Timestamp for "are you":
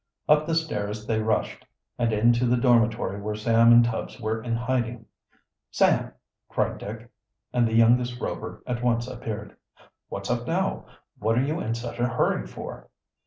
11.37-11.59